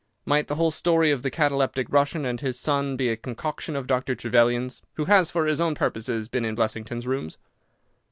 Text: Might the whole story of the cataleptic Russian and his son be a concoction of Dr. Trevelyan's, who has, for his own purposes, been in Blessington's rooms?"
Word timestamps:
Might 0.25 0.47
the 0.47 0.55
whole 0.55 0.71
story 0.71 1.11
of 1.11 1.21
the 1.21 1.29
cataleptic 1.29 1.85
Russian 1.91 2.25
and 2.25 2.41
his 2.41 2.59
son 2.59 2.97
be 2.97 3.09
a 3.09 3.15
concoction 3.15 3.75
of 3.75 3.85
Dr. 3.85 4.15
Trevelyan's, 4.15 4.81
who 4.93 5.05
has, 5.05 5.29
for 5.29 5.45
his 5.45 5.61
own 5.61 5.75
purposes, 5.75 6.27
been 6.27 6.43
in 6.43 6.55
Blessington's 6.55 7.05
rooms?" 7.05 7.37